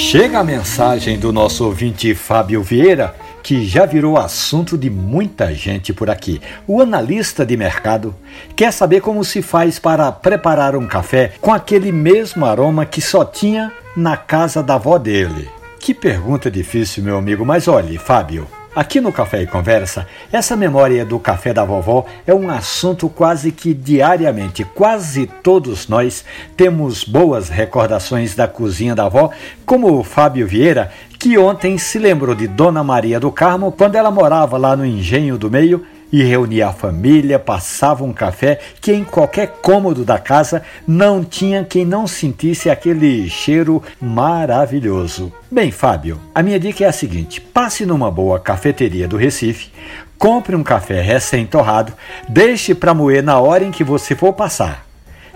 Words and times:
Chega 0.00 0.38
a 0.38 0.44
mensagem 0.44 1.18
do 1.18 1.32
nosso 1.32 1.64
ouvinte 1.64 2.14
Fábio 2.14 2.62
Vieira, 2.62 3.16
que 3.42 3.66
já 3.66 3.84
virou 3.84 4.16
assunto 4.16 4.78
de 4.78 4.88
muita 4.88 5.52
gente 5.52 5.92
por 5.92 6.08
aqui. 6.08 6.40
O 6.68 6.80
analista 6.80 7.44
de 7.44 7.56
mercado 7.56 8.14
quer 8.54 8.72
saber 8.72 9.00
como 9.00 9.24
se 9.24 9.42
faz 9.42 9.80
para 9.80 10.10
preparar 10.12 10.76
um 10.76 10.86
café 10.86 11.32
com 11.40 11.52
aquele 11.52 11.90
mesmo 11.90 12.46
aroma 12.46 12.86
que 12.86 13.00
só 13.00 13.24
tinha 13.24 13.72
na 13.96 14.16
casa 14.16 14.62
da 14.62 14.76
avó 14.76 14.98
dele. 14.98 15.50
Que 15.80 15.92
pergunta 15.92 16.48
difícil, 16.48 17.02
meu 17.02 17.18
amigo, 17.18 17.44
mas 17.44 17.66
olhe, 17.66 17.98
Fábio. 17.98 18.46
Aqui 18.78 19.00
no 19.00 19.12
Café 19.12 19.42
e 19.42 19.46
Conversa, 19.48 20.06
essa 20.30 20.54
memória 20.54 21.04
do 21.04 21.18
café 21.18 21.52
da 21.52 21.64
vovó 21.64 22.06
é 22.24 22.32
um 22.32 22.48
assunto 22.48 23.08
quase 23.08 23.50
que 23.50 23.74
diariamente. 23.74 24.64
Quase 24.64 25.26
todos 25.26 25.88
nós 25.88 26.24
temos 26.56 27.02
boas 27.02 27.48
recordações 27.48 28.36
da 28.36 28.46
cozinha 28.46 28.94
da 28.94 29.06
avó, 29.06 29.30
como 29.66 29.98
o 29.98 30.04
Fábio 30.04 30.46
Vieira, 30.46 30.92
que 31.18 31.36
ontem 31.36 31.76
se 31.76 31.98
lembrou 31.98 32.36
de 32.36 32.46
Dona 32.46 32.84
Maria 32.84 33.18
do 33.18 33.32
Carmo 33.32 33.72
quando 33.72 33.96
ela 33.96 34.12
morava 34.12 34.56
lá 34.56 34.76
no 34.76 34.86
Engenho 34.86 35.36
do 35.36 35.50
Meio 35.50 35.84
e 36.12 36.22
reunia 36.22 36.68
a 36.68 36.72
família, 36.72 37.38
passava 37.38 38.04
um 38.04 38.12
café 38.12 38.58
que 38.80 38.92
em 38.92 39.04
qualquer 39.04 39.58
cômodo 39.62 40.04
da 40.04 40.18
casa 40.18 40.62
não 40.86 41.22
tinha 41.24 41.64
quem 41.64 41.84
não 41.84 42.06
sentisse 42.06 42.70
aquele 42.70 43.28
cheiro 43.28 43.82
maravilhoso. 44.00 45.32
Bem, 45.50 45.70
Fábio, 45.70 46.20
a 46.34 46.42
minha 46.42 46.58
dica 46.58 46.84
é 46.84 46.88
a 46.88 46.92
seguinte: 46.92 47.40
passe 47.40 47.84
numa 47.84 48.10
boa 48.10 48.38
cafeteria 48.38 49.06
do 49.06 49.16
Recife, 49.16 49.70
compre 50.18 50.56
um 50.56 50.62
café 50.62 51.00
recém-torrado, 51.00 51.92
deixe 52.28 52.74
para 52.74 52.94
moer 52.94 53.22
na 53.22 53.38
hora 53.38 53.64
em 53.64 53.70
que 53.70 53.84
você 53.84 54.14
for 54.14 54.32
passar. 54.32 54.87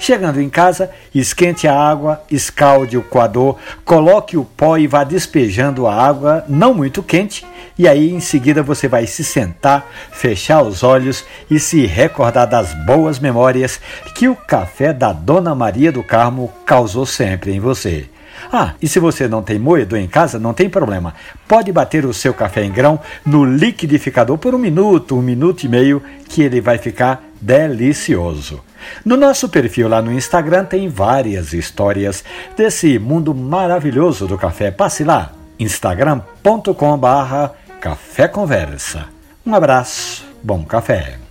Chegando 0.03 0.41
em 0.41 0.51
casa, 0.51 0.91
esquente 1.15 1.69
a 1.69 1.79
água, 1.79 2.25
escalde 2.29 2.99
o 2.99 3.05
coador, 3.05 3.57
coloque 3.85 4.37
o 4.37 4.45
pó 4.45 4.77
e 4.77 4.89
vá 4.89 5.05
despejando 5.05 5.87
a 5.87 5.95
água 5.95 6.45
não 6.49 6.75
muito 6.75 7.05
quente, 7.05 7.47
e 7.79 7.87
aí 7.87 8.11
em 8.11 8.19
seguida 8.19 8.65
você 8.65 8.89
vai 8.89 9.07
se 9.07 9.23
sentar, 9.23 9.89
fechar 10.11 10.61
os 10.65 10.83
olhos 10.83 11.25
e 11.49 11.61
se 11.61 11.87
recordar 11.87 12.49
das 12.49 12.75
boas 12.85 13.21
memórias 13.21 13.81
que 14.13 14.27
o 14.27 14.35
café 14.35 14.93
da 14.93 15.13
Dona 15.13 15.55
Maria 15.55 15.93
do 15.93 16.03
Carmo 16.03 16.53
causou 16.67 17.07
sempre 17.07 17.53
em 17.53 17.61
você. 17.61 18.07
Ah, 18.53 18.75
e 18.83 18.89
se 18.89 18.99
você 18.99 19.29
não 19.29 19.41
tem 19.41 19.57
moedor 19.57 20.01
em 20.01 20.09
casa, 20.09 20.37
não 20.37 20.53
tem 20.53 20.69
problema. 20.69 21.15
Pode 21.47 21.71
bater 21.71 22.05
o 22.05 22.13
seu 22.13 22.35
café 22.35 22.65
em 22.65 22.73
grão 22.73 22.99
no 23.25 23.45
liquidificador 23.45 24.37
por 24.37 24.53
um 24.53 24.59
minuto, 24.59 25.17
um 25.17 25.23
minuto 25.23 25.63
e 25.63 25.69
meio, 25.69 26.03
que 26.29 26.43
ele 26.43 26.61
vai 26.61 26.77
ficar 26.77 27.23
delicioso. 27.41 28.72
No 29.05 29.17
nosso 29.17 29.49
perfil 29.49 29.89
lá 29.89 30.03
no 30.03 30.13
Instagram 30.13 30.65
tem 30.65 30.89
várias 30.89 31.53
histórias 31.53 32.25
desse 32.57 32.99
mundo 32.99 33.35
maravilhoso 33.35 34.27
do 34.27 34.39
café. 34.39 34.71
Passe 34.71 35.05
lá, 35.05 35.33
instagram.com 35.59 36.99
barra 36.99 37.53
Café 37.81 38.29
Conversa. 38.29 39.07
Um 39.45 39.55
abraço, 39.55 40.25
bom 40.43 40.65
café. 40.65 41.22